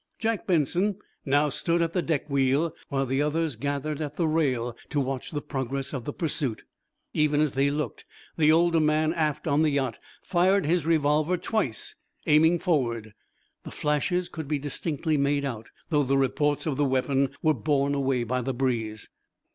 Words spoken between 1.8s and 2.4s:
the deck